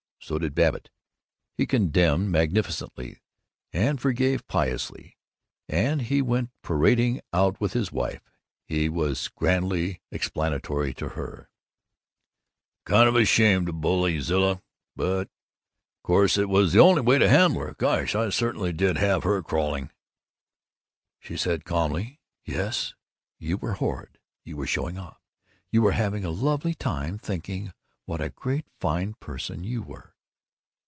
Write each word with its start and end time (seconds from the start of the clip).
So 0.23 0.37
did 0.37 0.53
Babbitt. 0.53 0.91
He 1.57 1.65
condemned 1.65 2.29
magnificently 2.29 3.21
and 3.73 3.99
forgave 3.99 4.45
piously, 4.47 5.17
and 5.67 5.99
as 6.01 6.07
he 6.09 6.21
went 6.21 6.51
parading 6.61 7.21
out 7.33 7.59
with 7.59 7.73
his 7.73 7.91
wife 7.91 8.21
he 8.67 8.87
was 8.87 9.29
grandly 9.29 9.99
explanatory 10.11 10.93
to 10.93 11.09
her: 11.09 11.49
"Kind 12.85 13.09
of 13.09 13.15
a 13.15 13.25
shame 13.25 13.65
to 13.65 13.73
bully 13.73 14.19
Zilla, 14.19 14.61
but 14.95 15.27
course 16.03 16.37
it 16.37 16.49
was 16.49 16.71
the 16.71 16.79
only 16.79 17.01
way 17.01 17.17
to 17.17 17.27
handle 17.27 17.61
her. 17.61 17.73
Gosh, 17.73 18.13
I 18.13 18.29
certainly 18.29 18.71
did 18.71 18.97
have 18.99 19.23
her 19.23 19.41
crawling!" 19.41 19.89
She 21.19 21.35
said 21.35 21.65
calmly, 21.65 22.19
"Yes. 22.45 22.93
You 23.39 23.57
were 23.57 23.73
horrid. 23.73 24.19
You 24.45 24.55
were 24.55 24.67
showing 24.67 24.99
off. 24.99 25.19
You 25.71 25.81
were 25.81 25.93
having 25.93 26.23
a 26.23 26.29
lovely 26.29 26.75
time 26.75 27.17
thinking 27.17 27.73
what 28.05 28.21
a 28.21 28.29
great 28.29 28.67
fine 28.79 29.15
person 29.15 29.63
you 29.63 29.81
were!" 29.81 30.09